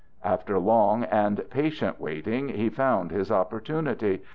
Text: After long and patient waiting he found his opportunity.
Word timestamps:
After 0.23 0.57
long 0.57 1.03
and 1.03 1.47
patient 1.51 2.01
waiting 2.01 2.49
he 2.49 2.69
found 2.71 3.11
his 3.11 3.31
opportunity. 3.31 4.23